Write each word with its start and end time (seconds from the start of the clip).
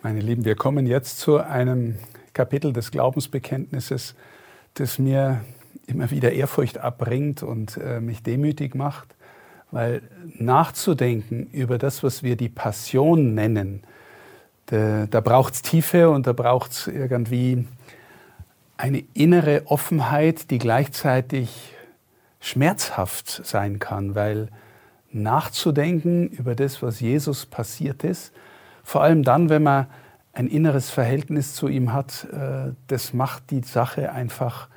Meine 0.00 0.20
Lieben, 0.20 0.44
wir 0.44 0.54
kommen 0.54 0.86
jetzt 0.86 1.18
zu 1.18 1.38
einem 1.38 1.96
Kapitel 2.32 2.72
des 2.72 2.92
Glaubensbekenntnisses, 2.92 4.14
das 4.74 5.00
mir 5.00 5.40
immer 5.88 6.12
wieder 6.12 6.32
Ehrfurcht 6.32 6.78
abbringt 6.78 7.42
und 7.42 7.76
äh, 7.78 7.98
mich 7.98 8.22
demütig 8.22 8.76
macht, 8.76 9.16
weil 9.72 10.02
nachzudenken 10.36 11.48
über 11.50 11.78
das, 11.78 12.04
was 12.04 12.22
wir 12.22 12.36
die 12.36 12.48
Passion 12.48 13.34
nennen, 13.34 13.82
da, 14.66 15.06
da 15.06 15.20
braucht 15.20 15.54
es 15.54 15.62
Tiefe 15.62 16.10
und 16.10 16.28
da 16.28 16.32
braucht 16.32 16.70
es 16.70 16.86
irgendwie 16.86 17.66
eine 18.76 19.02
innere 19.14 19.62
Offenheit, 19.64 20.52
die 20.52 20.58
gleichzeitig 20.58 21.72
schmerzhaft 22.38 23.44
sein 23.44 23.80
kann, 23.80 24.14
weil 24.14 24.48
nachzudenken 25.10 26.28
über 26.28 26.54
das, 26.54 26.82
was 26.84 27.00
Jesus 27.00 27.46
passiert 27.46 28.04
ist, 28.04 28.32
vor 28.88 29.02
allem 29.02 29.22
dann, 29.22 29.50
wenn 29.50 29.64
man 29.64 29.86
ein 30.32 30.46
inneres 30.46 30.88
Verhältnis 30.88 31.52
zu 31.52 31.68
ihm 31.68 31.92
hat, 31.92 32.26
äh, 32.32 32.72
das 32.86 33.12
macht 33.12 33.50
die 33.50 33.60
Sache 33.60 34.12
einfach 34.12 34.70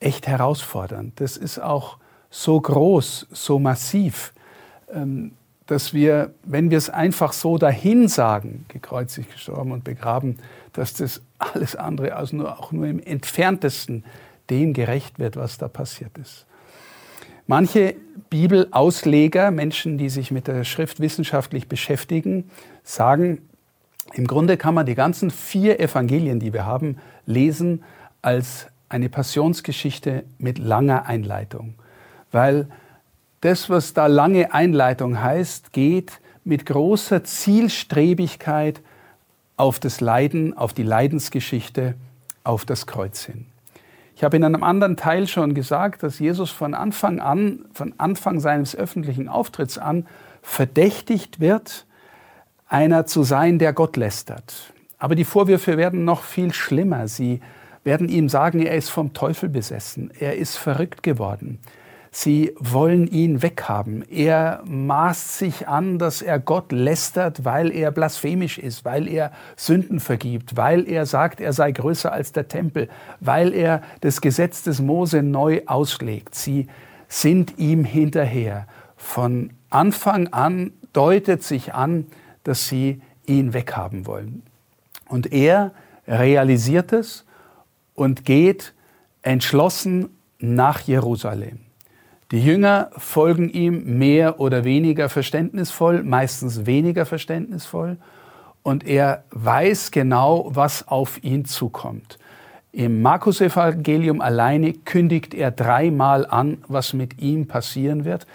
echt 0.00 0.26
herausfordernd. 0.26 1.20
Das 1.20 1.36
ist 1.36 1.58
auch 1.58 1.98
so 2.30 2.58
groß, 2.58 3.26
so 3.30 3.58
massiv, 3.58 4.32
ähm, 4.90 5.32
dass 5.66 5.92
wir, 5.92 6.32
wenn 6.42 6.70
wir 6.70 6.78
es 6.78 6.88
einfach 6.88 7.34
so 7.34 7.58
dahin 7.58 8.08
sagen, 8.08 8.64
gekreuzigt, 8.68 9.30
gestorben 9.30 9.72
und 9.72 9.84
begraben, 9.84 10.38
dass 10.72 10.94
das 10.94 11.20
alles 11.38 11.76
andere 11.76 12.16
als 12.16 12.32
nur, 12.32 12.58
auch 12.58 12.72
nur 12.72 12.86
im 12.86 12.98
entferntesten 12.98 14.04
dem 14.48 14.72
gerecht 14.72 15.18
wird, 15.18 15.36
was 15.36 15.58
da 15.58 15.68
passiert 15.68 16.16
ist. 16.16 16.46
Manche 17.46 17.94
Bibelausleger, 18.30 19.50
Menschen, 19.50 19.98
die 19.98 20.08
sich 20.08 20.30
mit 20.30 20.48
der 20.48 20.64
Schrift 20.64 21.00
wissenschaftlich 21.00 21.68
beschäftigen, 21.68 22.50
sagen, 22.82 23.42
im 24.12 24.26
Grunde 24.26 24.56
kann 24.56 24.74
man 24.74 24.86
die 24.86 24.94
ganzen 24.94 25.30
vier 25.30 25.80
Evangelien, 25.80 26.40
die 26.40 26.52
wir 26.52 26.64
haben, 26.64 26.98
lesen 27.26 27.82
als 28.22 28.66
eine 28.88 29.08
Passionsgeschichte 29.08 30.24
mit 30.38 30.58
langer 30.58 31.06
Einleitung. 31.06 31.74
Weil 32.30 32.68
das, 33.40 33.68
was 33.68 33.92
da 33.92 34.06
lange 34.06 34.54
Einleitung 34.54 35.20
heißt, 35.20 35.72
geht 35.72 36.20
mit 36.44 36.64
großer 36.64 37.24
Zielstrebigkeit 37.24 38.80
auf 39.56 39.78
das 39.78 40.00
Leiden, 40.00 40.56
auf 40.56 40.72
die 40.72 40.82
Leidensgeschichte, 40.82 41.94
auf 42.42 42.64
das 42.64 42.86
Kreuz 42.86 43.24
hin. 43.24 43.46
Ich 44.16 44.22
habe 44.22 44.36
in 44.36 44.44
einem 44.44 44.62
anderen 44.62 44.96
Teil 44.96 45.26
schon 45.26 45.54
gesagt, 45.54 46.02
dass 46.02 46.18
Jesus 46.18 46.50
von 46.50 46.74
Anfang 46.74 47.20
an, 47.20 47.64
von 47.72 47.94
Anfang 47.98 48.38
seines 48.40 48.76
öffentlichen 48.76 49.28
Auftritts 49.28 49.76
an, 49.76 50.06
verdächtigt 50.42 51.40
wird, 51.40 51.86
einer 52.68 53.06
zu 53.06 53.24
sein, 53.24 53.58
der 53.58 53.72
Gott 53.72 53.96
lästert. 53.96 54.72
Aber 54.98 55.14
die 55.14 55.24
Vorwürfe 55.24 55.76
werden 55.76 56.04
noch 56.04 56.22
viel 56.22 56.52
schlimmer. 56.52 57.08
Sie 57.08 57.40
werden 57.82 58.08
ihm 58.08 58.28
sagen, 58.28 58.64
er 58.64 58.76
ist 58.76 58.88
vom 58.88 59.12
Teufel 59.12 59.48
besessen, 59.48 60.10
er 60.18 60.36
ist 60.36 60.56
verrückt 60.56 61.02
geworden. 61.02 61.58
Sie 62.16 62.54
wollen 62.60 63.08
ihn 63.08 63.42
weghaben. 63.42 64.08
Er 64.08 64.62
maßt 64.66 65.36
sich 65.36 65.66
an, 65.66 65.98
dass 65.98 66.22
er 66.22 66.38
Gott 66.38 66.70
lästert, 66.70 67.44
weil 67.44 67.72
er 67.72 67.90
blasphemisch 67.90 68.56
ist, 68.56 68.84
weil 68.84 69.08
er 69.08 69.32
Sünden 69.56 69.98
vergibt, 69.98 70.56
weil 70.56 70.88
er 70.88 71.06
sagt, 71.06 71.40
er 71.40 71.52
sei 71.52 71.72
größer 71.72 72.12
als 72.12 72.30
der 72.30 72.46
Tempel, 72.46 72.88
weil 73.18 73.52
er 73.52 73.82
das 74.00 74.20
Gesetz 74.20 74.62
des 74.62 74.80
Mose 74.80 75.24
neu 75.24 75.62
ausschlägt. 75.66 76.36
Sie 76.36 76.68
sind 77.08 77.58
ihm 77.58 77.84
hinterher. 77.84 78.68
Von 78.96 79.50
Anfang 79.68 80.28
an 80.28 80.70
deutet 80.92 81.42
sich 81.42 81.74
an, 81.74 82.06
dass 82.44 82.68
sie 82.68 83.02
ihn 83.26 83.54
weghaben 83.54 84.06
wollen. 84.06 84.44
Und 85.08 85.32
er 85.32 85.72
realisiert 86.06 86.92
es 86.92 87.24
und 87.96 88.24
geht 88.24 88.72
entschlossen 89.22 90.10
nach 90.38 90.78
Jerusalem. 90.82 91.63
Die 92.34 92.44
Jünger 92.44 92.90
folgen 92.96 93.48
ihm 93.48 93.96
mehr 93.96 94.40
oder 94.40 94.64
weniger 94.64 95.08
verständnisvoll, 95.08 96.02
meistens 96.02 96.66
weniger 96.66 97.06
verständnisvoll. 97.06 97.96
Und 98.64 98.84
er 98.84 99.22
weiß 99.30 99.92
genau, 99.92 100.48
was 100.48 100.88
auf 100.88 101.22
ihn 101.22 101.44
zukommt. 101.44 102.18
Im 102.72 103.02
Markus-Evangelium 103.02 104.20
alleine 104.20 104.72
kündigt 104.72 105.32
er 105.32 105.52
dreimal 105.52 106.26
an, 106.26 106.58
was 106.66 106.92
mit 106.92 107.22
ihm 107.22 107.46
passieren 107.46 108.04
wird. 108.04 108.26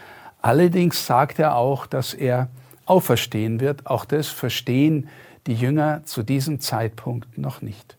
Allerdings 0.42 1.06
sagt 1.06 1.38
er 1.38 1.58
auch, 1.58 1.86
dass 1.86 2.14
er 2.14 2.48
auferstehen 2.86 3.60
wird. 3.60 3.86
Auch 3.86 4.06
das 4.06 4.30
verstehen 4.30 5.10
die 5.46 5.56
Jünger 5.56 6.06
zu 6.06 6.24
diesem 6.24 6.62
Zeitpunkt 6.62 7.38
noch 7.38 7.62
nicht. 7.62 7.98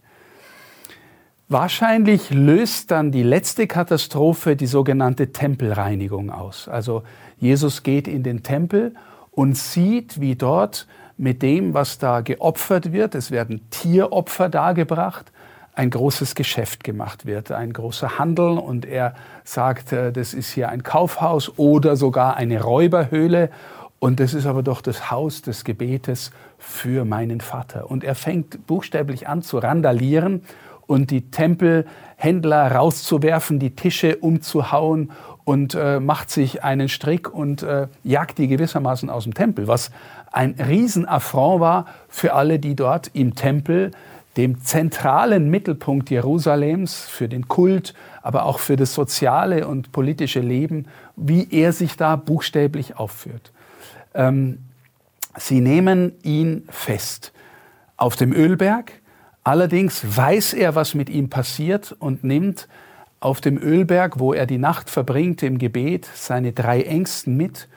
Wahrscheinlich 1.53 2.31
löst 2.31 2.93
dann 2.93 3.11
die 3.11 3.25
letzte 3.25 3.67
Katastrophe 3.67 4.55
die 4.55 4.69
sogenannte 4.69 5.33
Tempelreinigung 5.33 6.31
aus. 6.31 6.69
Also 6.69 7.03
Jesus 7.39 7.83
geht 7.83 8.07
in 8.07 8.23
den 8.23 8.45
Tempel 8.45 8.95
und 9.33 9.57
sieht, 9.57 10.21
wie 10.21 10.37
dort 10.37 10.87
mit 11.17 11.43
dem, 11.43 11.75
was 11.75 11.99
da 11.99 12.21
geopfert 12.21 12.93
wird, 12.93 13.17
es 13.17 13.33
werden 13.33 13.69
Tieropfer 13.71 14.49
dargebracht, 14.49 15.33
ein 15.75 15.91
großes 15.91 16.37
Geschäft 16.37 16.85
gemacht 16.85 17.27
wird, 17.27 17.51
ein 17.51 17.73
großer 17.73 18.17
Handel 18.21 18.57
und 18.57 18.87
er 18.87 19.17
sagt, 19.43 19.93
äh, 19.93 20.13
das 20.13 20.35
ist 20.35 20.53
hier 20.53 20.69
ein 20.69 20.85
Kaufhaus 20.85 21.59
oder 21.59 21.97
sogar 21.97 22.37
eine 22.37 22.63
Räuberhöhle 22.63 23.51
und 23.99 24.21
das 24.21 24.35
ist 24.35 24.47
aber 24.47 24.63
doch 24.63 24.81
das 24.81 25.11
Haus 25.11 25.43
des 25.43 25.65
Gebetes 25.65 26.31
für 26.59 27.05
meinen 27.05 27.41
Vater. 27.41 27.91
Und 27.91 28.05
er 28.05 28.15
fängt 28.15 28.69
buchstäblich 28.69 29.27
an 29.27 29.43
zu 29.43 29.59
randalieren 29.59 30.43
und 30.91 31.13
die 31.13 31.31
Tempelhändler 31.31 32.73
rauszuwerfen, 32.73 33.61
die 33.61 33.77
Tische 33.77 34.17
umzuhauen 34.17 35.13
und 35.45 35.77
äh, 35.77 36.01
macht 36.01 36.31
sich 36.31 36.65
einen 36.65 36.89
Strick 36.89 37.33
und 37.33 37.63
äh, 37.63 37.87
jagt 38.03 38.39
die 38.39 38.49
gewissermaßen 38.49 39.09
aus 39.09 39.23
dem 39.23 39.33
Tempel, 39.33 39.69
was 39.69 39.93
ein 40.33 40.57
Riesenaffront 40.59 41.61
war 41.61 41.87
für 42.09 42.35
alle, 42.35 42.59
die 42.59 42.75
dort 42.75 43.13
im 43.15 43.37
Tempel, 43.37 43.93
dem 44.37 44.63
zentralen 44.63 45.49
Mittelpunkt 45.49 46.11
Jerusalems, 46.11 47.03
für 47.03 47.29
den 47.29 47.47
Kult, 47.47 47.95
aber 48.21 48.45
auch 48.45 48.59
für 48.59 48.75
das 48.75 48.93
soziale 48.93 49.69
und 49.69 49.93
politische 49.93 50.41
Leben, 50.41 50.87
wie 51.15 51.47
er 51.53 51.73
sich 51.73 51.97
da 51.97 52.17
buchstäblich 52.17 52.97
aufführt. 52.97 53.53
Ähm, 54.13 54.59
sie 55.39 55.61
nehmen 55.61 56.15
ihn 56.25 56.65
fest 56.69 57.33
auf 57.97 58.17
dem 58.17 58.33
Ölberg. 58.33 59.00
Allerdings 59.45 60.17
weiß 60.17 60.53
er, 60.55 60.75
was 60.75 60.95
mit 60.95 61.09
ihm 61.09 61.31
passiert 61.31 61.97
und 61.99 62.25
nimmt 62.25 62.69
auf 63.21 63.41
dem 63.41 63.59
Ölberg, 63.59 64.19
wo 64.19 64.33
er 64.33 64.47
die 64.47 64.59
Nacht 64.59 64.91
verbringt 64.91 65.43
im 65.43 65.59
Gebet, 65.59 66.09
seine 66.15 66.53
drei 66.53 66.83
Ängsten 66.83 67.37
mit. 67.37 67.69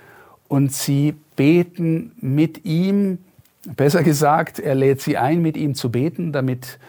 Und 0.47 0.73
sie 0.73 1.15
beten 1.35 2.11
mit 2.19 2.65
ihm, 2.65 3.19
besser 3.75 4.03
gesagt, 4.03 4.59
er 4.59 4.75
lädt 4.75 5.01
sie 5.01 5.17
ein, 5.17 5.41
mit 5.41 5.57
ihm 5.57 5.75
zu 5.75 5.91
beten, 5.91 6.31
damit 6.31 6.79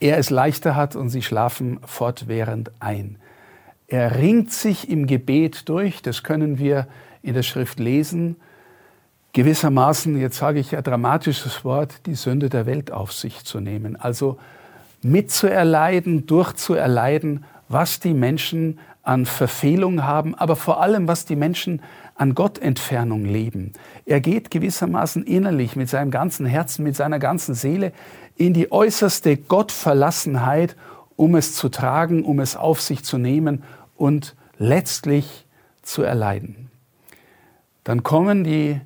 er 0.00 0.18
es 0.18 0.30
leichter 0.30 0.74
hat 0.74 0.96
und 0.96 1.10
sie 1.10 1.22
schlafen 1.22 1.78
fortwährend 1.84 2.72
ein. 2.80 3.16
Er 3.86 4.18
ringt 4.18 4.52
sich 4.52 4.88
im 4.88 5.06
Gebet 5.06 5.68
durch, 5.68 6.02
das 6.02 6.22
können 6.22 6.58
wir 6.58 6.88
in 7.22 7.34
der 7.34 7.42
Schrift 7.42 7.78
lesen, 7.78 8.36
gewissermaßen, 9.32 10.20
jetzt 10.20 10.36
sage 10.36 10.60
ich 10.60 10.76
ein 10.76 10.82
dramatisches 10.82 11.64
Wort, 11.64 12.06
die 12.06 12.14
Sünde 12.14 12.48
der 12.48 12.66
Welt 12.66 12.90
auf 12.90 13.12
sich 13.12 13.44
zu 13.44 13.60
nehmen. 13.60 13.96
Also 13.96 14.38
mitzuerleiden, 15.02 16.26
durchzuerleiden, 16.26 17.44
was 17.68 18.00
die 18.00 18.14
Menschen 18.14 18.78
an 19.02 19.26
Verfehlung 19.26 20.04
haben, 20.04 20.34
aber 20.34 20.54
vor 20.54 20.80
allem, 20.80 21.08
was 21.08 21.24
die 21.24 21.36
Menschen 21.36 21.82
an 22.14 22.34
Gottentfernung 22.34 23.24
leben. 23.24 23.72
Er 24.04 24.20
geht 24.20 24.50
gewissermaßen 24.50 25.24
innerlich 25.24 25.76
mit 25.76 25.88
seinem 25.88 26.10
ganzen 26.10 26.46
Herzen, 26.46 26.84
mit 26.84 26.94
seiner 26.94 27.18
ganzen 27.18 27.54
Seele 27.54 27.92
in 28.36 28.52
die 28.52 28.70
äußerste 28.70 29.36
Gottverlassenheit, 29.36 30.76
um 31.16 31.34
es 31.34 31.54
zu 31.54 31.68
tragen, 31.68 32.24
um 32.24 32.38
es 32.38 32.54
auf 32.54 32.80
sich 32.80 33.02
zu 33.02 33.18
nehmen 33.18 33.64
und 33.96 34.36
letztlich 34.58 35.46
zu 35.82 36.02
erleiden. 36.02 36.70
Dann 37.82 38.02
kommen 38.02 38.44
die 38.44 38.80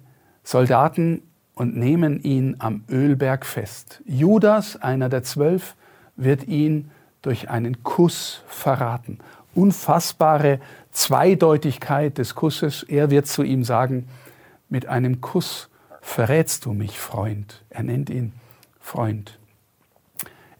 Soldaten 0.47 1.23
und 1.57 1.77
nehmen 1.77 2.23
ihn 2.23 2.55
am 2.61 2.85
Ölberg 2.89 3.45
fest. 3.45 4.01
Judas, 4.07 4.81
einer 4.81 5.09
der 5.09 5.25
zwölf, 5.25 5.75
wird 6.15 6.47
ihn 6.47 6.93
durch 7.21 7.51
einen 7.51 7.83
Kuss 7.83 8.45
verraten. 8.47 9.19
Unfassbare 9.57 10.61
Zweideutigkeit 10.93 12.17
des 12.19 12.37
Kusses. 12.37 12.85
Er 12.85 13.11
wird 13.11 13.27
zu 13.27 13.43
ihm 13.43 13.65
sagen, 13.65 14.09
mit 14.69 14.87
einem 14.87 15.21
Kuss 15.21 15.69
verrätst 16.01 16.65
du 16.65 16.73
mich, 16.73 17.01
Freund. 17.01 17.65
Er 17.69 17.83
nennt 17.83 18.09
ihn 18.09 18.33
Freund. 18.79 19.41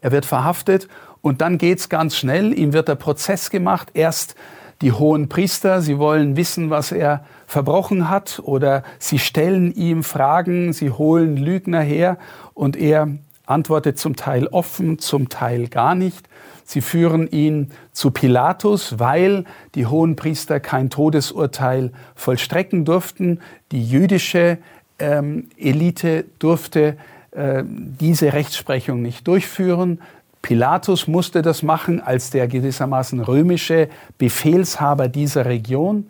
Er 0.01 0.11
wird 0.11 0.27
verhaftet 0.27 0.89
und 1.23 1.41
dann 1.41 1.59
geht's 1.59 1.89
ganz 1.89 2.17
schnell. 2.17 2.53
Ihm 2.59 2.73
wird 2.73 2.89
der 2.89 2.97
Prozess 2.97 3.51
gemacht. 3.51 3.93
Erst 3.95 4.35
die 4.83 4.93
hohen 4.93 5.29
Priester, 5.29 5.81
sie 5.81 5.99
wollen 5.99 6.37
wissen, 6.37 6.71
was 6.71 6.93
er 6.93 7.25
verbrochen 7.47 8.11
hat 8.11 8.41
oder 8.45 8.83
sie 8.99 9.19
stellen 9.19 9.75
ihm 9.75 10.03
Fragen, 10.03 10.73
sie 10.73 10.91
holen 10.91 11.37
Lügner 11.37 11.81
her 11.81 12.19
und 12.55 12.77
er 12.77 13.09
antwortet 13.47 13.99
zum 13.99 14.17
Teil 14.17 14.49
offen, 14.49 14.99
zum 14.99 15.29
Teil 15.29 15.69
gar 15.69 15.95
nicht. 15.95 16.29
Sie 16.65 16.81
führen 16.81 17.29
ihn 17.29 17.71
zu 17.93 18.11
Pilatus, 18.11 18.99
weil 18.99 19.45
die 19.77 19.87
Hohenpriester 19.87 20.59
kein 20.59 20.91
Todesurteil 20.91 21.93
vollstrecken 22.17 22.85
durften. 22.85 23.41
Die 23.71 23.85
jüdische 23.85 24.59
ähm, 24.99 25.49
Elite 25.57 26.25
durfte 26.41 26.97
äh, 27.31 27.63
diese 27.65 28.33
Rechtsprechung 28.33 29.01
nicht 29.01 29.29
durchführen. 29.29 30.01
Pilatus 30.47 31.09
musste 31.09 31.43
das 31.43 31.65
machen 31.65 32.01
als 32.01 32.31
der 32.31 32.47
gewissermaßen 32.47 33.19
römische 33.19 33.89
Befehlshaber 34.17 35.09
dieser 35.09 35.45
Region. 35.45 36.07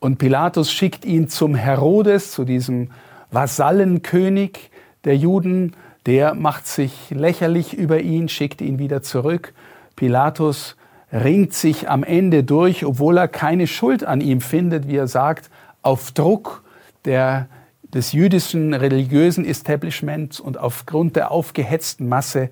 Und 0.00 0.16
Pilatus 0.16 0.72
schickt 0.72 1.04
ihn 1.04 1.28
zum 1.28 1.54
Herodes, 1.54 2.32
zu 2.32 2.46
diesem 2.46 2.92
Vasallenkönig 3.30 4.70
der 5.04 5.18
Juden. 5.18 5.76
Der 6.06 6.32
macht 6.32 6.66
sich 6.66 7.10
lächerlich 7.10 7.74
über 7.74 8.00
ihn, 8.00 8.30
schickt 8.30 8.62
ihn 8.62 8.78
wieder 8.78 9.02
zurück. 9.02 9.52
Pilatus 9.96 10.76
ringt 11.12 11.52
sich 11.52 11.90
am 11.90 12.04
Ende 12.04 12.44
durch, 12.44 12.86
obwohl 12.86 13.18
er 13.18 13.28
keine 13.28 13.66
Schuld 13.66 14.02
an 14.02 14.22
ihm 14.22 14.40
findet, 14.40 14.88
wie 14.88 14.96
er 14.96 15.08
sagt, 15.08 15.50
auf 15.82 16.12
Druck 16.12 16.64
der, 17.04 17.48
des 17.82 18.12
jüdischen 18.12 18.72
religiösen 18.72 19.44
Establishments 19.44 20.40
und 20.40 20.56
aufgrund 20.56 21.16
der 21.16 21.30
aufgehetzten 21.30 22.08
Masse 22.08 22.48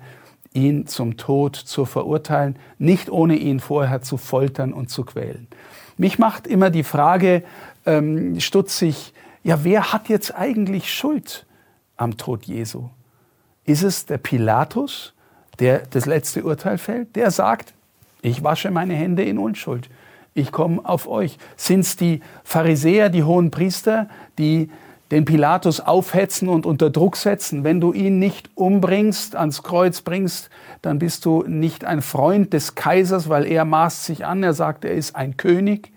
ihn 0.57 0.87
zum 0.87 1.17
Tod 1.17 1.55
zu 1.55 1.85
verurteilen, 1.85 2.57
nicht 2.79 3.09
ohne 3.09 3.35
ihn 3.35 3.59
vorher 3.59 4.01
zu 4.01 4.17
foltern 4.17 4.73
und 4.73 4.89
zu 4.89 5.03
quälen. 5.03 5.47
Mich 5.97 6.17
macht 6.17 6.47
immer 6.47 6.69
die 6.69 6.83
Frage 6.83 7.43
ähm, 7.85 8.39
stutzig, 8.39 9.13
ja, 9.43 9.63
wer 9.63 9.93
hat 9.93 10.09
jetzt 10.09 10.35
eigentlich 10.35 10.93
Schuld 10.93 11.45
am 11.95 12.17
Tod 12.17 12.45
Jesu? 12.45 12.89
Ist 13.65 13.83
es 13.83 14.05
der 14.05 14.17
Pilatus, 14.17 15.13
der 15.59 15.83
das 15.89 16.05
letzte 16.05 16.43
Urteil 16.43 16.77
fällt? 16.77 17.15
Der 17.15 17.31
sagt, 17.31 17.73
ich 18.21 18.43
wasche 18.43 18.71
meine 18.71 18.95
Hände 18.95 19.23
in 19.23 19.37
Unschuld. 19.37 19.89
Ich 20.33 20.51
komme 20.51 20.83
auf 20.83 21.07
euch. 21.07 21.37
Sind 21.55 21.81
es 21.81 21.95
die 21.95 22.21
Pharisäer, 22.43 23.09
die 23.09 23.23
hohen 23.23 23.51
Priester, 23.51 24.09
die 24.37 24.69
den 25.11 25.25
Pilatus 25.25 25.79
aufhetzen 25.79 26.49
und 26.49 26.65
unter 26.65 26.89
Druck 26.89 27.15
setzen. 27.15 27.63
Wenn 27.63 27.79
du 27.79 27.93
ihn 27.93 28.19
nicht 28.19 28.49
umbringst, 28.55 29.35
ans 29.35 29.63
Kreuz 29.63 30.01
bringst, 30.01 30.49
dann 30.81 30.99
bist 30.99 31.25
du 31.25 31.43
nicht 31.47 31.85
ein 31.85 32.01
Freund 32.01 32.53
des 32.53 32.75
Kaisers, 32.75 33.29
weil 33.29 33.45
er 33.45 33.65
maßt 33.65 34.05
sich 34.05 34.25
an, 34.25 34.43
er 34.43 34.53
sagt, 34.53 34.83
er 34.85 34.93
ist 34.93 35.15
ein 35.15 35.37
König. 35.37 35.91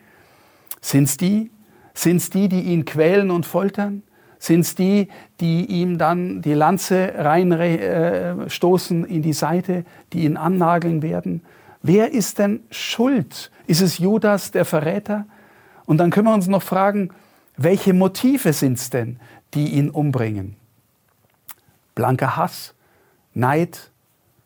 Sind's 0.81 1.17
die? 1.17 1.51
Sind's 1.93 2.31
die, 2.31 2.49
die 2.49 2.63
ihn 2.63 2.85
quälen 2.85 3.31
und 3.31 3.47
foltern? 3.47 4.03
Sind's 4.39 4.75
die, 4.75 5.09
die 5.41 5.67
ihm 5.67 5.99
dann 5.99 6.41
die 6.41 6.55
Lanze 6.55 7.13
reinstoßen 7.15 9.05
äh, 9.05 9.15
in 9.15 9.23
die 9.23 9.35
Seite, 9.35 9.85
die 10.13 10.25
ihn 10.25 10.37
annageln 10.39 11.03
werden? 11.03 11.43
Wer 11.83 12.13
ist 12.13 12.39
denn 12.39 12.61
schuld? 12.71 13.51
Ist 13.67 13.81
es 13.81 13.99
Judas, 13.99 14.51
der 14.51 14.65
Verräter? 14.65 15.27
Und 15.85 15.99
dann 15.99 16.11
können 16.11 16.27
wir 16.27 16.35
uns 16.35 16.47
noch 16.47 16.63
fragen, 16.63 17.11
welche 17.63 17.93
Motive 17.93 18.55
sind 18.55 18.79
es 18.79 18.89
denn, 18.89 19.21
die 19.53 19.75
ihn 19.75 19.91
umbringen? 19.91 20.57
Blanker 21.95 22.37
Hass, 22.37 22.73
Neid, 23.35 23.91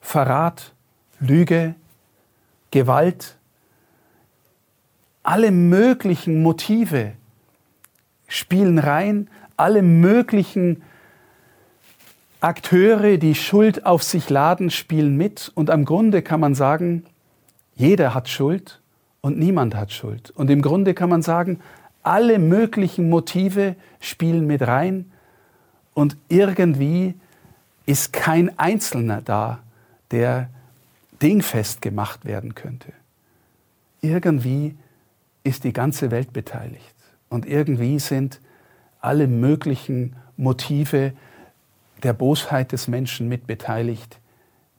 Verrat, 0.01 0.73
Lüge, 1.21 1.77
Gewalt. 2.73 3.37
Alle 5.23 5.53
möglichen 5.53 6.43
Motive 6.43 7.13
spielen 8.27 8.81
rein, 8.81 9.31
alle 9.57 9.83
möglichen 9.83 10.83
Akteure, 12.41 13.17
die 13.17 13.37
Schuld 13.37 13.87
auf 13.87 14.03
sich 14.03 14.29
laden, 14.29 14.71
spielen 14.71 15.17
mit. 15.17 15.53
Und 15.55 15.71
am 15.71 15.85
Grunde 15.85 16.21
kann 16.21 16.41
man 16.41 16.57
sagen, 16.57 17.05
jeder 17.77 18.13
hat 18.13 18.29
Schuld 18.29 18.81
und 19.21 19.39
niemand 19.39 19.77
hat 19.77 19.93
Schuld. 19.93 20.33
Und 20.33 20.51
im 20.51 20.63
Grunde 20.63 20.95
kann 20.95 21.11
man 21.11 21.23
sagen, 21.23 21.61
alle 22.05 22.39
möglichen 22.39 23.09
Motive 23.09 23.75
spielen 23.99 24.47
mit 24.47 24.63
rein 24.63 25.11
und 25.95 26.17
irgendwie 26.29 27.15
ist 27.87 28.13
kein 28.13 28.57
Einzelner 28.59 29.23
da, 29.23 29.61
der 30.11 30.49
dingfest 31.21 31.83
gemacht 31.83 32.25
werden 32.25 32.55
könnte. 32.55 32.93
Irgendwie 34.01 34.77
ist 35.43 35.65
die 35.65 35.73
ganze 35.73 36.11
Welt 36.11 36.33
beteiligt 36.33 36.95
und 37.31 37.47
irgendwie 37.47 37.99
sind 37.99 38.41
alle 39.01 39.27
möglichen 39.27 40.15
Motive 40.37 41.13
der 42.03 42.13
Bosheit 42.13 42.73
des 42.73 42.87
Menschen 42.87 43.29
mitbeteiligt, 43.29 44.19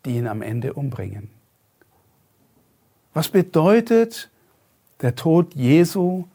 die 0.06 0.18
ihn 0.18 0.28
am 0.28 0.42
Ende 0.42 0.74
umbringen. 0.74 1.30
Was 3.14 3.30
bedeutet 3.30 4.30
der 5.02 5.16
Tod 5.16 5.56
Jesu 5.56 6.26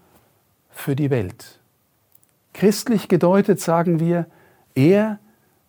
für 0.80 0.96
die 0.96 1.10
Welt. 1.10 1.60
Christlich 2.52 3.08
gedeutet 3.08 3.60
sagen 3.60 4.00
wir, 4.00 4.26
er, 4.74 5.18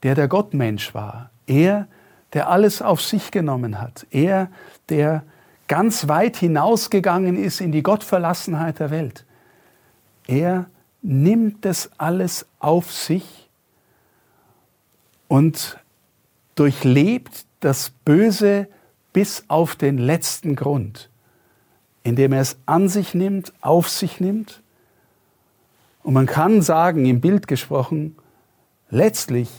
der 0.04 0.16
der 0.16 0.28
Gottmensch 0.28 0.94
war, 0.94 1.30
er, 1.46 1.88
der 2.34 2.50
alles 2.50 2.82
auf 2.82 3.02
sich 3.02 3.32
genommen 3.32 3.80
hat, 3.80 4.08
er, 4.10 4.50
der 4.90 5.24
ganz 5.68 6.08
weit 6.08 6.38
hinausgegangen 6.38 7.36
ist 7.36 7.62
in 7.62 7.72
die 7.72 7.84
Gottverlassenheit 7.84 8.80
der 8.80 8.90
Welt, 8.90 9.26
er 10.28 10.66
nimmt 11.02 11.66
das 11.66 11.92
alles 11.98 12.46
auf 12.60 12.92
sich 12.92 13.50
und 15.28 15.80
durchlebt 16.56 17.46
das 17.60 17.90
Böse 17.90 18.68
bis 19.14 19.46
auf 19.48 19.76
den 19.76 19.98
letzten 19.98 20.56
Grund, 20.56 21.10
indem 22.04 22.34
er 22.34 22.42
es 22.42 22.58
an 22.66 22.88
sich 22.90 23.14
nimmt, 23.14 23.54
auf 23.62 23.90
sich 23.90 24.20
nimmt 24.20 24.62
und 26.04 26.14
man 26.14 26.26
kann 26.26 26.62
sagen, 26.62 27.06
im 27.06 27.22
Bild 27.22 27.48
gesprochen, 27.48 28.16
letztlich 28.90 29.50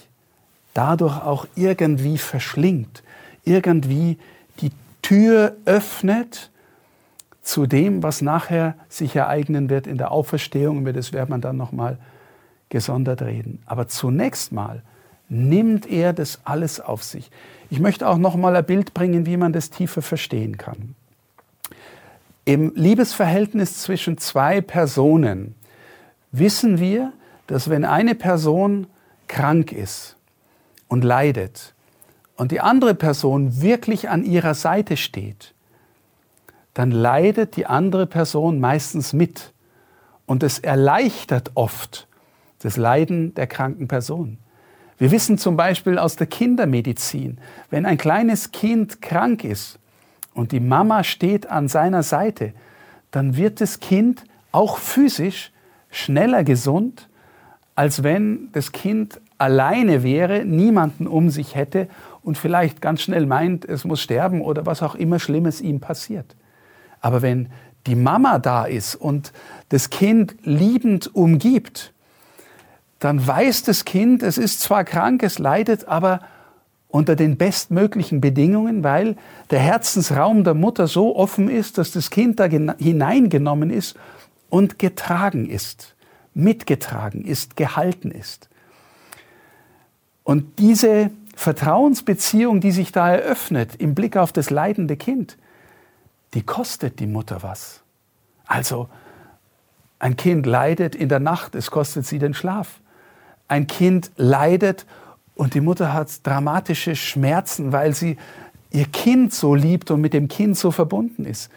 dadurch 0.75 1.23
auch 1.23 1.47
irgendwie 1.55 2.19
verschlingt, 2.19 3.03
irgendwie 3.45 4.19
die 4.61 4.71
Tür 5.03 5.57
öffnet 5.65 6.51
zu 7.43 7.67
dem, 7.67 8.03
was 8.03 8.23
nachher 8.23 8.75
sich 8.89 9.17
ereignen 9.17 9.69
wird 9.69 9.87
in 9.87 9.99
der 9.99 10.13
Auferstehung. 10.13 10.81
Über 10.81 10.93
das 10.93 11.13
wird 11.13 11.29
man 11.29 11.41
dann 11.41 11.57
nochmal 11.57 11.99
gesondert 12.69 13.23
reden. 13.23 13.61
Aber 13.67 13.89
zunächst 13.89 14.53
mal 14.53 14.83
nimmt 15.29 15.87
er 15.87 16.13
das 16.13 16.41
alles 16.45 16.81
auf 16.81 17.03
sich. 17.03 17.31
Ich 17.71 17.81
möchte 17.81 18.07
auch 18.09 18.19
nochmal 18.19 18.55
ein 18.55 18.65
Bild 18.65 18.95
bringen, 18.95 19.27
wie 19.27 19.37
man 19.37 19.53
das 19.53 19.71
tiefer 19.71 20.03
verstehen 20.03 20.57
kann. 20.57 20.95
Im 22.45 22.73
Liebesverhältnis 22.75 23.79
zwischen 23.79 24.19
zwei 24.19 24.61
Personen 24.61 25.55
wissen 26.33 26.79
wir, 26.79 27.13
dass 27.47 27.71
wenn 27.71 27.85
eine 27.85 28.15
Person 28.15 28.87
krank 29.29 29.73
ist 29.73 30.17
und 30.89 31.05
leidet 31.05 31.75
und 32.37 32.51
die 32.51 32.61
andere 32.61 32.95
Person 32.95 33.61
wirklich 33.63 34.09
an 34.09 34.25
ihrer 34.25 34.55
Seite 34.55 34.97
steht, 34.97 35.55
dann 36.75 36.91
leidet 36.91 37.57
die 37.57 37.67
andere 37.67 38.07
Person 38.07 38.59
meistens 38.59 39.13
mit. 39.13 39.53
Und 40.27 40.43
es 40.43 40.59
erleichtert 40.59 41.53
oft 41.55 42.09
das 42.61 42.77
Leiden 42.77 43.35
der 43.35 43.47
kranken 43.47 43.89
Person. 43.89 44.39
Wir 44.97 45.11
wissen 45.11 45.37
zum 45.37 45.57
Beispiel 45.57 45.99
aus 45.99 46.17
der 46.17 46.27
Kindermedizin, 46.27 47.39
wenn 47.71 47.87
ein 47.87 47.99
kleines 47.99 48.53
Kind 48.53 49.03
krank 49.03 49.45
ist 49.45 49.79
und 50.33 50.53
die 50.53 50.61
Mama 50.61 51.05
steht 51.05 51.51
an 51.51 51.69
seiner 51.69 52.03
Seite, 52.03 52.55
dann 53.11 53.37
wird 53.37 53.61
das 53.61 53.81
Kind 53.81 54.25
auch 54.53 54.79
physisch 54.79 55.52
schneller 55.93 56.43
gesund, 56.43 57.09
als 57.77 58.03
wenn 58.03 58.49
das 58.53 58.73
Kind 58.73 59.21
alleine 59.39 60.03
wäre, 60.03 60.45
niemanden 60.45 61.07
um 61.07 61.31
sich 61.31 61.55
hätte 61.55 61.89
und 62.23 62.37
vielleicht 62.37 62.81
ganz 62.81 63.03
schnell 63.03 63.27
meint, 63.27 63.65
es 63.65 63.85
muss 63.85 64.01
sterben 64.01 64.41
oder 64.41 64.67
was 64.67 64.83
auch 64.83 64.95
immer 64.95 65.21
Schlimmes 65.21 65.61
ihm 65.61 65.81
passiert. 65.81 66.35
Aber 67.01 67.23
wenn 67.23 67.49
die 67.87 67.97
Mama 67.97 68.39
da 68.39 68.65
ist 68.65 68.95
und 68.95 69.33
das 69.69 69.91
Kind 69.91 70.37
liebend 70.43 71.15
umgibt, 71.15 71.93
dann 72.99 73.25
weiß 73.25 73.65
das 73.65 73.85
Kind, 73.85 74.23
es 74.23 74.39
ist 74.39 74.61
zwar 74.61 74.85
krank, 74.85 75.23
es 75.23 75.39
leidet, 75.39 75.89
aber 75.89 76.21
unter 76.87 77.17
den 77.17 77.37
bestmöglichen 77.37 78.21
Bedingungen, 78.21 78.85
weil 78.85 79.17
der 79.51 79.59
Herzensraum 79.59 80.45
der 80.45 80.55
Mutter 80.55 80.87
so 80.87 81.17
offen 81.17 81.49
ist, 81.49 81.79
dass 81.79 81.91
das 81.91 82.11
Kind 82.11 82.39
da 82.39 82.45
hineingenommen 82.45 83.71
ist 83.71 83.97
und 84.53 84.79
getragen 84.79 85.49
ist, 85.49 85.95
mitgetragen 86.35 87.25
ist, 87.25 87.57
gehalten 87.57 88.11
ist. 88.11 88.51
Und 90.25 90.59
diese 90.59 91.11
Vertrauensbeziehung, 91.35 92.61
die 92.61 92.71
sich 92.71 92.93
da 92.93 93.15
eröffnet 93.15 93.77
im 93.77 93.95
Blick 93.95 94.19
auf 94.19 94.31
das 94.31 94.51
leidende 94.51 94.99
Kind, 94.99 95.39
die 96.35 96.43
kostet 96.43 97.01
die 97.01 97.07
Mutter 97.07 97.43
was. 97.43 97.81
Also 98.45 98.91
ein 99.99 100.17
Kind 100.17 100.45
leidet 100.45 100.95
in 100.95 101.09
der 101.09 101.21
Nacht, 101.21 101.55
es 101.55 101.71
kostet 101.71 102.05
sie 102.05 102.19
den 102.19 102.35
Schlaf. 102.35 102.81
Ein 103.49 103.67
Kind 103.67 104.11
leidet 104.17 104.85
Und 105.35 105.55
die 105.55 105.63
Mutter 105.63 105.95
hat 105.95 106.27
dramatische 106.27 106.95
Schmerzen, 106.95 107.73
weil 107.73 107.95
sie 107.95 108.19
ihr 108.71 108.85
Kind 108.85 109.33
so 109.33 109.55
liebt 109.55 109.91
und 109.91 110.03
mit 110.03 110.13
dem 110.13 110.29
Kind 110.29 110.59
so 110.59 110.71
verbunden 110.71 111.25
ist. 111.25 111.51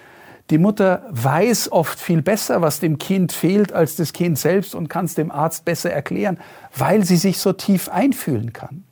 Die 0.51 0.57
Mutter 0.59 1.03
weiß 1.09 1.71
oft 1.71 1.99
viel 1.99 2.21
besser, 2.21 2.61
was 2.61 2.79
dem 2.79 2.99
Kind 2.99 3.31
fehlt, 3.31 3.73
als 3.73 3.95
das 3.95 4.13
Kind 4.13 4.37
selbst 4.37 4.75
und 4.75 4.89
kann 4.89 5.05
es 5.05 5.15
dem 5.15 5.31
Arzt 5.31 5.65
besser 5.65 5.91
erklären, 5.91 6.37
weil 6.75 7.03
sie 7.03 7.17
sich 7.17 7.39
so 7.39 7.51
tief 7.53 7.89
einfühlen 7.89 8.53
kann. 8.53 8.83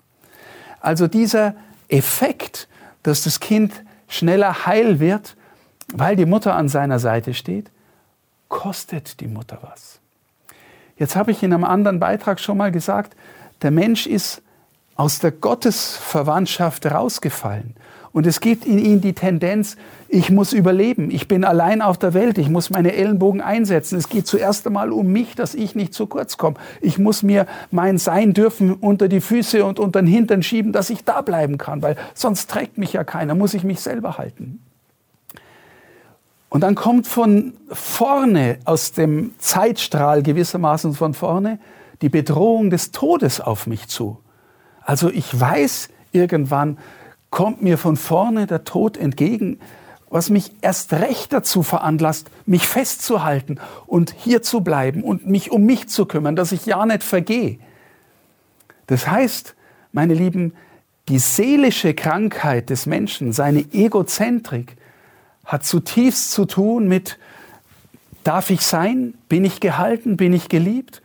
Also 0.80 1.08
dieser 1.08 1.56
Effekt, 1.90 2.68
dass 3.04 3.24
das 3.24 3.40
Kind 3.40 3.74
schneller 4.08 4.66
heil 4.66 5.00
wird, 5.00 5.36
weil 5.94 6.16
die 6.16 6.26
Mutter 6.26 6.56
an 6.56 6.70
seiner 6.70 6.98
Seite 7.00 7.34
steht, 7.34 7.70
kostet 8.50 9.20
die 9.20 9.28
Mutter 9.28 9.60
was. 9.62 10.00
Jetzt 10.98 11.16
habe 11.16 11.32
ich 11.32 11.44
in 11.44 11.54
einem 11.54 11.64
anderen 11.64 12.00
Beitrag 12.00 12.40
schon 12.40 12.58
mal 12.58 12.72
gesagt, 12.72 13.16
der 13.62 13.72
Mensch 13.72 14.08
ist 14.08 14.42
aus 14.96 15.20
der 15.20 15.32
Gottesverwandtschaft 15.32 16.86
rausgefallen. 16.86 17.76
Und 18.14 18.28
es 18.28 18.40
gibt 18.40 18.66
in 18.66 18.78
ihm 18.78 19.02
die 19.02 19.14
Tendenz, 19.14 19.76
ich 20.08 20.30
muss 20.30 20.54
überleben, 20.54 21.10
ich 21.10 21.28
bin 21.28 21.44
allein 21.44 21.82
auf 21.82 21.98
der 21.98 22.14
Welt, 22.14 22.38
ich 22.38 22.48
muss 22.48 22.70
meine 22.70 22.94
Ellenbogen 22.94 23.42
einsetzen. 23.42 23.98
Es 23.98 24.08
geht 24.08 24.28
zuerst 24.28 24.68
einmal 24.68 24.92
um 24.92 25.12
mich, 25.12 25.34
dass 25.34 25.56
ich 25.56 25.74
nicht 25.74 25.96
zu 25.96 26.06
kurz 26.06 26.38
komme. 26.38 26.56
Ich 26.80 27.00
muss 27.00 27.24
mir 27.24 27.48
mein 27.72 27.98
Sein 27.98 28.34
dürfen 28.34 28.72
unter 28.72 29.08
die 29.08 29.20
Füße 29.20 29.66
und 29.66 29.80
unter 29.80 30.00
den 30.00 30.08
Hintern 30.08 30.44
schieben, 30.44 30.72
dass 30.72 30.92
ich 30.92 31.04
da 31.04 31.22
bleiben 31.22 31.58
kann, 31.58 31.82
weil 31.82 31.98
sonst 32.14 32.52
trägt 32.52 32.78
mich 32.78 32.94
ja 32.94 33.04
keiner, 33.04 33.34
muss 33.34 33.56
ich 33.56 33.64
mich 33.64 33.82
selber 33.82 34.20
halten. 34.20 34.60
Und 36.50 36.62
dann 36.62 36.76
kommt 36.76 37.08
von 37.08 37.54
vorne, 37.70 38.60
aus 38.66 38.92
dem 38.92 39.34
Zeitstrahl 39.40 40.22
gewissermaßen 40.22 40.94
von 40.94 41.16
vorne, 41.16 41.58
die 42.04 42.10
Bedrohung 42.10 42.70
des 42.70 42.92
Todes 42.92 43.42
auf 43.42 43.66
mich 43.66 43.88
zu. 43.88 44.20
Also 44.84 45.10
ich 45.10 45.40
weiß 45.40 45.90
irgendwann, 46.12 46.78
kommt 47.34 47.64
mir 47.64 47.80
von 47.80 47.98
vorne 47.98 48.46
der 48.46 48.64
Tod 48.64 48.96
entgegen, 48.96 49.60
was 50.12 50.30
mich 50.30 50.52
erst 50.62 50.94
recht 50.94 51.34
dazu 51.34 51.64
veranlasst, 51.64 52.30
mich 52.46 52.68
festzuhalten 52.68 53.60
und 53.88 54.14
hier 54.16 54.44
zu 54.44 54.62
bleiben 54.62 55.02
und 55.04 55.26
mich 55.26 55.52
um 55.52 55.66
mich 55.66 55.90
zu 55.90 56.06
kümmern, 56.06 56.36
dass 56.36 56.52
ich 56.52 56.68
ja 56.68 56.86
nicht 56.86 57.02
vergehe. 57.02 57.58
Das 58.86 59.08
heißt, 59.08 59.56
meine 59.92 60.14
Lieben, 60.14 60.54
die 61.08 61.18
seelische 61.18 61.96
Krankheit 61.96 62.70
des 62.70 62.86
Menschen, 62.86 63.34
seine 63.34 63.62
Egozentrik, 63.74 64.78
hat 65.44 65.66
zutiefst 65.66 66.32
zu 66.34 66.46
tun 66.46 66.88
mit, 66.88 67.18
darf 68.24 68.52
ich 68.52 68.62
sein? 68.62 69.16
Bin 69.28 69.44
ich 69.44 69.60
gehalten? 69.60 70.18
Bin 70.18 70.34
ich 70.34 70.50
geliebt? 70.50 71.02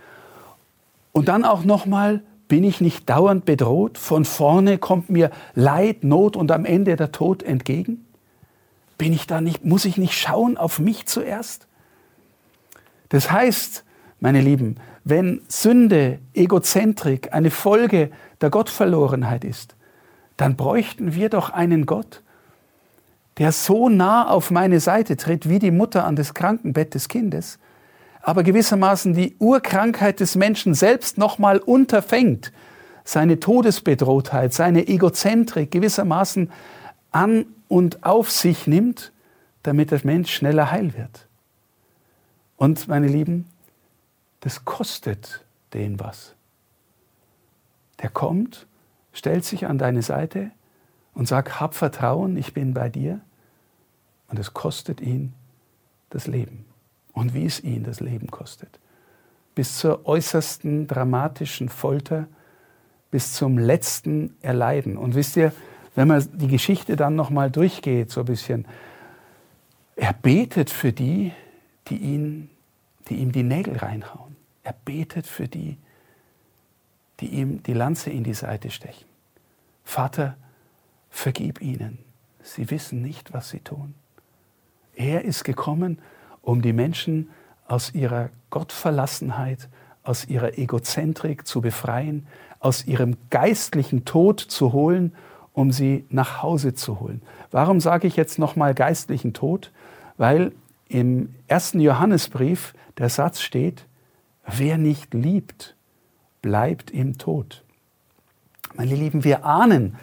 Und 1.13 1.29
dann 1.29 1.47
auch 1.47 1.65
nochmal, 1.65 2.23
bin 2.49 2.65
ich 2.65 2.81
nicht 2.81 3.09
dauernd 3.09 3.45
bedroht? 3.45 3.99
Von 3.99 4.25
vorne 4.25 4.79
kommt 4.79 5.11
mir 5.11 5.31
Leid, 5.55 6.03
Not 6.03 6.37
und 6.37 6.51
am 6.51 6.65
Ende 6.65 6.97
der 6.97 7.13
Tod 7.13 7.43
entgegen? 7.43 8.07
Bin 8.97 9.13
ich 9.13 9.27
da 9.27 9.41
nicht, 9.41 9.65
muss 9.65 9.85
ich 9.85 9.97
nicht 9.97 10.19
schauen 10.19 10.57
auf 10.57 10.79
mich 10.79 11.07
zuerst? 11.07 11.69
Das 13.11 13.31
heißt, 13.31 13.85
meine 14.21 14.41
Lieben, 14.41 14.77
wenn 15.05 15.43
Sünde, 15.49 16.19
Egozentrik 16.35 17.33
eine 17.33 17.51
Folge 17.51 18.11
der 18.41 18.51
Gottverlorenheit 18.51 19.45
ist, 19.45 19.77
dann 20.37 20.57
bräuchten 20.57 21.15
wir 21.15 21.29
doch 21.29 21.51
einen 21.51 21.87
Gott, 21.87 22.23
der 23.39 23.53
so 23.53 23.89
nah 23.89 24.29
auf 24.29 24.51
meine 24.51 24.81
Seite 24.81 25.17
tritt 25.17 25.49
wie 25.49 25.59
die 25.59 25.71
Mutter 25.71 26.05
an 26.05 26.17
das 26.17 26.35
Krankenbett 26.35 26.95
des 26.95 27.09
Kindes, 27.09 27.59
aber 28.21 28.43
gewissermaßen 28.43 29.15
die 29.15 29.37
Urkrankheit 29.39 30.21
des 30.21 30.35
Menschen 30.35 30.75
selbst 30.75 31.19
nochmal 31.19 31.59
unterfängt, 31.59 32.53
seine 33.05 33.41
Todesbedrohtheit, 33.41 34.53
seine 34.53 34.87
Egozentrik 34.87 35.71
gewissermaßen 35.71 36.51
an 37.11 37.47
und 37.69 38.05
auf 38.05 38.31
sich 38.31 38.67
nimmt, 38.67 39.13
damit 39.63 39.91
der 39.91 40.01
Mensch 40.05 40.35
schneller 40.35 40.71
heil 40.71 40.95
wird. 40.95 41.27
Und 42.57 42.89
meine 42.89 43.07
Lieben, 43.07 43.47
das 44.41 44.65
kostet 44.65 45.45
den 45.73 46.01
was. 46.01 46.35
Der 48.03 48.11
kommt, 48.11 48.67
stellt 49.13 49.45
sich 49.45 49.67
an 49.67 49.79
deine 49.79 50.03
Seite 50.03 50.51
und 51.15 51.27
sagt, 51.27 51.61
hab 51.61 51.75
Vertrauen, 51.75 52.37
ich 52.37 52.53
bin 52.53 52.75
bei 52.75 52.89
dir. 52.89 53.21
Und 54.29 54.39
es 54.39 54.53
kostet 54.55 55.01
ihn 55.01 55.33
das 56.11 56.27
Leben 56.27 56.68
und 57.19 57.35
wie 57.35 57.45
es 57.45 57.63
ihn 57.63 57.83
das 57.83 57.99
Leben 57.99 58.29
kostet. 58.29 58.79
Bis 59.57 59.77
zur 59.79 60.07
äußersten 60.07 60.87
dramatischen 60.87 61.69
Folter, 61.69 62.29
bis 63.11 63.33
zum 63.33 63.59
letzten 63.59 64.37
Erleiden. 64.41 64.97
Und 64.97 65.17
wisst 65.17 65.37
ihr, 65.37 65.53
wenn 65.97 66.07
man 66.07 66.25
die 66.33 66.47
Geschichte 66.47 66.95
dann 66.95 67.17
nochmal 67.17 67.51
durchgeht, 67.51 68.13
so 68.13 68.21
ein 68.21 68.27
bisschen, 68.27 68.69
er 69.97 70.13
betet 70.13 70.71
für 70.71 70.93
die, 70.93 71.33
die, 71.89 71.97
ihn, 71.97 72.51
die 73.09 73.17
ihm 73.17 73.33
die 73.33 73.43
Nägel 73.43 73.77
reinhauen. 73.77 74.37
Er 74.63 74.75
betet 74.85 75.27
für 75.27 75.49
die, 75.49 75.77
die 77.19 77.27
ihm 77.27 77.65
die 77.65 77.73
Lanze 77.73 78.11
in 78.11 78.23
die 78.23 78.35
Seite 78.35 78.71
stechen. 78.71 79.09
Vater, 79.83 80.37
vergib 81.11 81.61
ihnen. 81.61 81.99
Sie 82.43 82.71
wissen 82.71 83.03
nicht, 83.03 83.33
was 83.33 83.51
sie 83.51 83.61
tun. 83.61 83.95
Er 84.95 85.25
ist 85.25 85.43
gekommen, 85.43 85.99
um 86.49 86.63
die 86.63 86.73
Menschen 86.73 87.29
aus 87.67 87.95
ihrer 87.95 88.31
Gottverlassenheit, 88.49 89.69
aus 90.03 90.27
ihrer 90.27 90.57
Egozentrik 90.57 91.47
zu 91.47 91.61
befreien, 91.61 92.27
aus 92.59 92.87
ihrem 92.87 93.19
geistlichen 93.29 94.07
Tod 94.07 94.41
zu 94.41 94.73
holen, 94.73 95.13
um 95.53 95.73
sie 95.73 96.07
nach 96.09 96.43
Hause 96.43 96.73
zu 96.73 97.01
holen. 97.01 97.21
Warum 97.51 97.81
sage 97.81 98.07
ich 98.07 98.17
jetzt 98.17 98.39
nochmal 98.39 98.73
geistlichen 98.73 99.35
Tod? 99.35 99.73
Weil 100.17 100.53
im 100.89 101.35
ersten 101.49 101.81
Johannesbrief 101.81 102.73
der 102.97 103.11
Satz 103.11 103.43
steht, 103.43 103.85
wer 104.47 104.79
nicht 104.79 105.13
liebt, 105.13 105.77
bleibt 106.41 106.91
im 106.91 107.19
Tod. 107.19 107.63
Meine 108.75 108.95
Lieben, 108.95 109.23
wir 109.23 109.45
ahnen, 109.45 109.97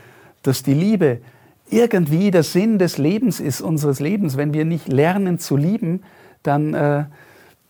dass 0.43 0.61
die 0.61 0.75
Liebe 0.75 1.21
irgendwie 1.71 2.29
der 2.29 2.43
Sinn 2.43 2.77
des 2.77 2.99
Lebens 2.99 3.39
ist, 3.39 3.61
unseres 3.61 3.99
Lebens. 3.99 4.37
Wenn 4.37 4.53
wir 4.53 4.63
nicht 4.63 4.87
lernen 4.87 5.39
zu 5.39 5.57
lieben, 5.57 6.03
dann 6.47 6.73
äh, 6.73 7.05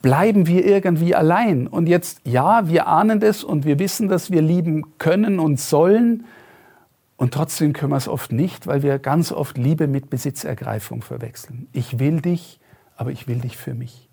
bleiben 0.01 0.45
wir 0.45 0.65
irgendwie 0.65 1.15
allein. 1.15 1.67
Und 1.67 1.87
jetzt, 1.87 2.21
ja, 2.25 2.67
wir 2.69 2.87
ahnen 2.87 3.19
das 3.19 3.43
und 3.43 3.65
wir 3.65 3.79
wissen, 3.79 4.07
dass 4.07 4.29
wir 4.29 4.41
lieben 4.41 4.97
können 4.97 5.39
und 5.39 5.59
sollen. 5.59 6.25
Und 7.17 7.33
trotzdem 7.33 7.73
können 7.73 7.91
wir 7.91 7.97
es 7.97 8.07
oft 8.07 8.31
nicht, 8.31 8.67
weil 8.67 8.83
wir 8.83 8.99
ganz 8.99 9.31
oft 9.31 9.57
Liebe 9.57 9.87
mit 9.87 10.09
Besitzergreifung 10.09 11.01
verwechseln. 11.01 11.67
Ich 11.71 11.97
will 11.97 12.21
dich, 12.21 12.59
aber 12.97 13.11
ich 13.11 13.27
will 13.27 13.39
dich 13.39 13.57
für 13.57 13.73
mich. 13.73 14.07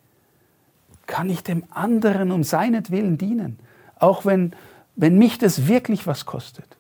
Kann 1.07 1.29
ich 1.29 1.43
dem 1.43 1.65
anderen 1.71 2.31
um 2.31 2.43
seinetwillen 2.45 3.19
dienen? 3.19 3.59
Auch 3.99 4.25
wenn, 4.25 4.53
wenn 4.97 5.19
mich 5.19 5.39
das 5.39 5.67
wirklich 5.69 6.07
was 6.07 6.27
kostet, 6.27 6.79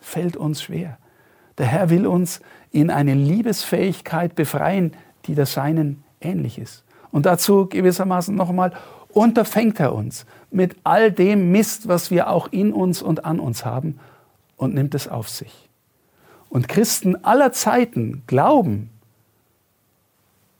fällt 0.00 0.36
uns 0.36 0.62
schwer. 0.62 0.98
Der 1.58 1.66
Herr 1.66 1.90
will 1.90 2.06
uns 2.06 2.40
in 2.70 2.90
eine 2.90 3.14
Liebesfähigkeit 3.14 4.34
befreien, 4.34 4.92
die 5.26 5.34
der 5.34 5.46
Seinen 5.46 6.04
ähnlich 6.20 6.58
ist. 6.58 6.84
Und 7.12 7.26
dazu 7.26 7.66
gewissermaßen 7.66 8.34
nochmal 8.34 8.72
unterfängt 9.10 9.78
er 9.78 9.94
uns 9.94 10.26
mit 10.50 10.76
all 10.82 11.12
dem 11.12 11.52
Mist, 11.52 11.86
was 11.86 12.10
wir 12.10 12.28
auch 12.28 12.48
in 12.50 12.72
uns 12.72 13.02
und 13.02 13.24
an 13.24 13.38
uns 13.38 13.64
haben 13.64 14.00
und 14.56 14.74
nimmt 14.74 14.94
es 14.94 15.06
auf 15.06 15.28
sich. 15.28 15.68
Und 16.48 16.68
Christen 16.68 17.24
aller 17.24 17.52
Zeiten 17.52 18.22
glauben, 18.26 18.90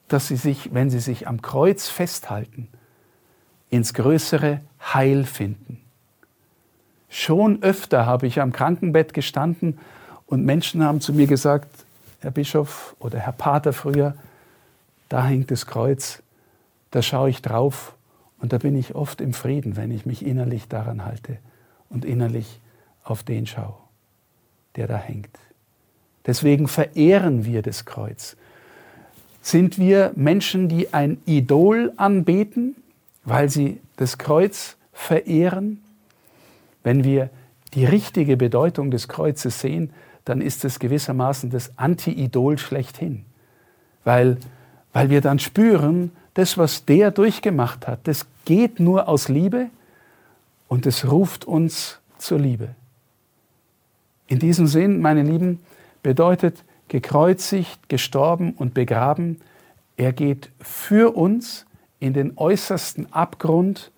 dass 0.09 0.29
sie 0.29 0.37
sich, 0.37 0.75
wenn 0.75 0.91
sie 0.91 1.01
sich 1.01 1.27
am 1.27 1.43
Kreuz 1.43 1.89
festhalten, 1.89 2.69
ins 3.71 3.95
größere 3.95 4.61
Heil 4.93 5.25
finden. 5.25 5.81
Schon 7.09 7.63
öfter 7.63 8.05
habe 8.07 8.27
ich 8.27 8.41
am 8.41 8.53
Krankenbett 8.53 9.15
gestanden 9.15 9.79
und 10.27 10.45
Menschen 10.45 10.83
haben 10.83 11.01
zu 11.01 11.13
mir 11.13 11.27
gesagt, 11.27 11.69
Herr 12.21 12.31
Bischof 12.31 12.95
oder 12.99 13.19
Herr 13.19 13.33
Pater 13.33 13.73
früher, 13.73 14.15
da 15.09 15.25
hängt 15.25 15.51
das 15.51 15.67
Kreuz, 15.67 16.23
da 16.93 17.03
schaue 17.03 17.31
ich 17.31 17.43
drauf 17.43 17.97
und 18.39 18.53
da 18.53 18.59
bin 18.59 18.77
ich 18.77 18.95
oft 18.95 19.21
im 19.21 19.33
Frieden, 19.33 19.77
wenn 19.77 19.91
ich 19.91 20.07
mich 20.07 20.25
innerlich 20.25 20.69
daran 20.69 21.05
halte 21.05 21.39
und 21.89 22.05
innerlich 22.05 22.61
auf 23.03 23.23
den 23.23 23.47
schaue, 23.47 23.75
der 24.77 24.87
da 24.87 24.97
hängt. 24.97 25.37
Deswegen 26.27 26.69
verehren 26.69 27.45
wir 27.45 27.63
das 27.63 27.85
Kreuz. 27.85 28.37
Sind 29.41 29.79
wir 29.79 30.13
Menschen, 30.15 30.69
die 30.69 30.95
ein 30.95 31.19
Idol 31.27 31.93
anbeten, 31.97 32.77
weil 33.25 33.49
sie 33.49 33.81
das 33.97 34.19
Kreuz 34.19 34.77
verehren? 34.93 35.83
Wenn 36.85 37.05
wir 37.05 37.31
die 37.75 37.87
richtige 37.87 38.37
Bedeutung 38.37 38.91
des 38.91 39.09
Kreuzes 39.09 39.61
sehen, 39.61 39.91
dann 40.25 40.41
ist 40.41 40.65
es 40.65 40.79
gewissermaßen 40.79 41.51
das 41.51 41.77
Anti-Idol 41.77 42.59
schlechthin. 42.59 43.25
Weil, 44.05 44.37
weil 44.93 45.11
wir 45.11 45.21
dann 45.21 45.39
spüren, 45.39 46.13
das, 46.35 46.57
was 46.57 46.85
der 46.85 47.11
durchgemacht 47.11 47.87
hat, 47.87 48.01
das 48.05 48.27
geht 48.45 48.81
nur 48.81 49.09
aus 49.09 49.29
Liebe 49.29 49.69
und 50.69 50.87
es 50.87 51.11
ruft 51.11 51.45
uns 51.45 51.99
zur 52.19 52.39
Liebe. 52.39 52.71
In 54.27 54.39
diesem 54.39 54.67
Sinn, 54.67 55.01
meine 55.01 55.23
Lieben, 55.23 55.61
bedeutet 56.03 56.65
gekreuzigt, 56.89 57.89
gestorben 57.89 58.53
und 58.53 58.75
begraben, 58.75 59.41
er 59.97 60.13
geht 60.13 60.51
für 60.61 61.15
uns 61.15 61.67
in 62.01 62.15
den 62.15 62.37
äußersten 62.37 63.13
Abgrund 63.13 63.93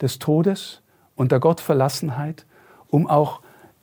des 0.00 0.18
Todes 0.18 0.82
und 1.14 1.32
der 1.32 1.40
Gottverlassenheit, 1.40 2.44
um 2.88 3.06
auch 3.06 3.40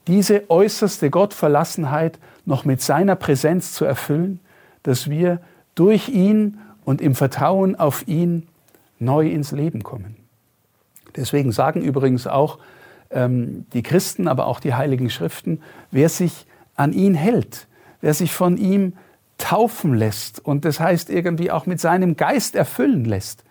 diese 0.07 0.49
äußerste 0.49 1.09
Gottverlassenheit 1.09 2.19
noch 2.45 2.65
mit 2.65 2.81
seiner 2.81 3.15
Präsenz 3.15 3.73
zu 3.73 3.85
erfüllen, 3.85 4.39
dass 4.83 5.09
wir 5.09 5.39
durch 5.75 6.09
ihn 6.09 6.59
und 6.85 7.01
im 7.01 7.15
Vertrauen 7.15 7.75
auf 7.75 8.07
ihn 8.07 8.47
neu 8.99 9.27
ins 9.29 9.51
Leben 9.51 9.83
kommen. 9.83 10.15
Deswegen 11.15 11.51
sagen 11.51 11.81
übrigens 11.81 12.27
auch 12.27 12.59
ähm, 13.11 13.65
die 13.73 13.83
Christen, 13.83 14.27
aber 14.27 14.47
auch 14.47 14.59
die 14.59 14.73
Heiligen 14.73 15.09
Schriften, 15.09 15.61
wer 15.91 16.09
sich 16.09 16.45
an 16.75 16.93
ihn 16.93 17.13
hält, 17.13 17.67
wer 18.01 18.13
sich 18.13 18.33
von 18.33 18.57
ihm 18.57 18.93
taufen 19.37 19.93
lässt 19.93 20.39
und 20.43 20.65
das 20.65 20.79
heißt 20.79 21.09
irgendwie 21.09 21.51
auch 21.51 21.65
mit 21.65 21.79
seinem 21.79 22.15
Geist 22.15 22.55
erfüllen 22.55 23.05
lässt, 23.05 23.43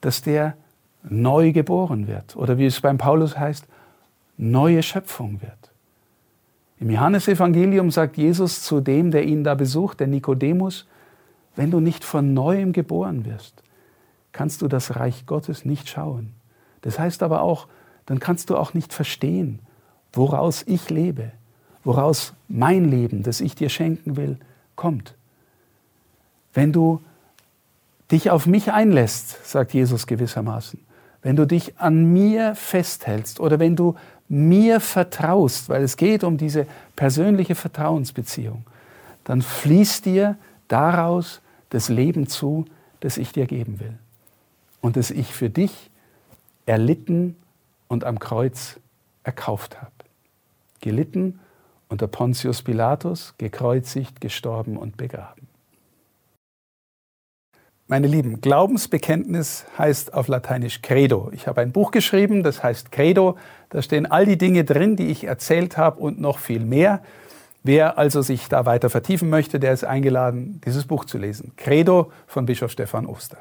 dass 0.00 0.22
der 0.22 0.54
neu 1.02 1.52
geboren 1.52 2.06
wird. 2.06 2.36
Oder 2.36 2.58
wie 2.58 2.66
es 2.66 2.80
beim 2.80 2.98
Paulus 2.98 3.38
heißt, 3.38 3.66
neue 4.36 4.82
Schöpfung 4.82 5.40
wird. 5.40 5.72
Im 6.78 6.90
Johannesevangelium 6.90 7.90
sagt 7.90 8.16
Jesus 8.16 8.62
zu 8.62 8.80
dem, 8.80 9.10
der 9.10 9.24
ihn 9.24 9.44
da 9.44 9.54
besucht, 9.54 10.00
der 10.00 10.08
Nikodemus, 10.08 10.86
wenn 11.56 11.70
du 11.70 11.80
nicht 11.80 12.04
von 12.04 12.34
neuem 12.34 12.72
geboren 12.72 13.24
wirst, 13.24 13.62
kannst 14.32 14.62
du 14.62 14.68
das 14.68 14.96
Reich 14.96 15.26
Gottes 15.26 15.64
nicht 15.64 15.88
schauen. 15.88 16.32
Das 16.80 16.98
heißt 16.98 17.22
aber 17.22 17.42
auch, 17.42 17.66
dann 18.06 18.18
kannst 18.18 18.50
du 18.50 18.56
auch 18.56 18.74
nicht 18.74 18.92
verstehen, 18.92 19.60
woraus 20.12 20.62
ich 20.66 20.90
lebe, 20.90 21.32
woraus 21.84 22.34
mein 22.48 22.90
Leben, 22.90 23.22
das 23.22 23.40
ich 23.40 23.54
dir 23.54 23.68
schenken 23.68 24.16
will, 24.16 24.38
kommt. 24.76 25.14
Wenn 26.54 26.72
du 26.72 27.00
dich 28.10 28.30
auf 28.30 28.46
mich 28.46 28.72
einlässt, 28.72 29.46
sagt 29.46 29.72
Jesus 29.72 30.06
gewissermaßen, 30.06 30.80
wenn 31.22 31.36
du 31.36 31.46
dich 31.46 31.78
an 31.78 32.12
mir 32.12 32.54
festhältst 32.54 33.40
oder 33.40 33.58
wenn 33.58 33.76
du 33.76 33.94
mir 34.28 34.80
vertraust, 34.80 35.68
weil 35.68 35.82
es 35.82 35.96
geht 35.96 36.24
um 36.24 36.36
diese 36.36 36.66
persönliche 36.96 37.54
Vertrauensbeziehung, 37.54 38.64
dann 39.24 39.40
fließt 39.40 40.06
dir 40.06 40.36
daraus 40.72 41.40
das 41.70 41.88
Leben 41.88 42.26
zu, 42.26 42.64
das 43.00 43.18
ich 43.18 43.32
dir 43.32 43.46
geben 43.46 43.80
will 43.80 43.98
und 44.80 44.96
das 44.96 45.10
ich 45.10 45.32
für 45.32 45.50
dich 45.50 45.90
erlitten 46.66 47.36
und 47.88 48.04
am 48.04 48.18
Kreuz 48.18 48.80
erkauft 49.24 49.80
habe. 49.80 49.92
Gelitten 50.80 51.40
unter 51.88 52.06
Pontius 52.06 52.62
Pilatus, 52.62 53.34
gekreuzigt, 53.38 54.20
gestorben 54.20 54.76
und 54.76 54.96
begraben. 54.96 55.46
Meine 57.86 58.06
Lieben, 58.06 58.40
Glaubensbekenntnis 58.40 59.66
heißt 59.76 60.14
auf 60.14 60.28
Lateinisch 60.28 60.80
Credo. 60.80 61.30
Ich 61.34 61.46
habe 61.46 61.60
ein 61.60 61.72
Buch 61.72 61.90
geschrieben, 61.90 62.42
das 62.42 62.62
heißt 62.62 62.90
Credo. 62.90 63.36
Da 63.68 63.82
stehen 63.82 64.06
all 64.06 64.24
die 64.24 64.38
Dinge 64.38 64.64
drin, 64.64 64.96
die 64.96 65.08
ich 65.08 65.24
erzählt 65.24 65.76
habe 65.76 66.00
und 66.00 66.18
noch 66.18 66.38
viel 66.38 66.60
mehr. 66.64 67.02
Wer 67.62 67.96
also 67.96 68.22
sich 68.22 68.48
da 68.48 68.66
weiter 68.66 68.90
vertiefen 68.90 69.30
möchte, 69.30 69.60
der 69.60 69.72
ist 69.72 69.84
eingeladen, 69.84 70.60
dieses 70.64 70.86
Buch 70.86 71.04
zu 71.04 71.18
lesen. 71.18 71.52
Credo 71.56 72.10
von 72.26 72.46
Bischof 72.46 72.72
Stefan 72.72 73.06
Oster. 73.06 73.38